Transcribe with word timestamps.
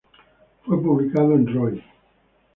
Fue 0.65 0.81
publicado 0.81 1.35
en 1.35 1.45
"Roy. 1.53 1.83